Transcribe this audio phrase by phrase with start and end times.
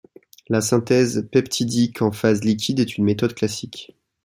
[0.47, 3.93] La synthèse peptidique en phase liquide est une méthode classique.